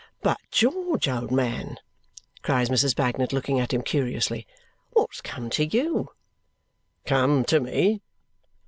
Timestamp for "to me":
7.45-8.01